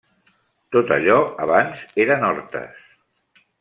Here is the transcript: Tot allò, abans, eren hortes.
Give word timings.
Tot 0.77 0.93
allò, 0.95 1.19
abans, 1.45 1.87
eren 2.07 2.29
hortes. 2.33 2.85